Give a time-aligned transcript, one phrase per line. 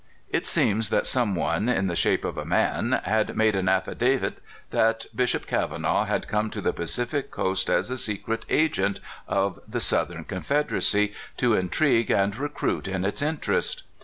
[0.31, 4.39] It seems that some one in the shape of a man had made an affidavit
[4.71, 9.79] that Bishop Kavanaugh had come to the Pacific Coast as a secret agent of the
[9.79, 13.83] Southern Confederacy, to intrigue and recruit in its interest.